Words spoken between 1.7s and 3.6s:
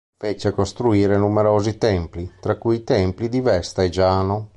templi, tra cui i templi di